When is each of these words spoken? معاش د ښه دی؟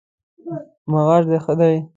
معاش 0.91 1.23
د 1.29 1.31
ښه 1.43 1.53
دی؟ 1.59 1.75